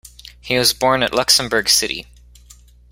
[0.39, 2.07] He was born at Luxembourg City.